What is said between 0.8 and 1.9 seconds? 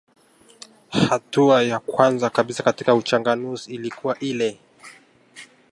Hatua ya